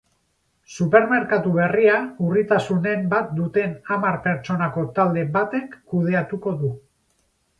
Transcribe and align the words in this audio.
Supermerkatu 0.75 1.51
berria 1.57 1.97
urritasunen 2.27 3.03
bat 3.11 3.29
duten 3.41 3.75
hamar 3.95 4.17
pertsonako 4.25 4.87
talde 5.01 5.27
batek 5.39 5.77
kudeatuko 5.93 6.57
du. 6.63 6.73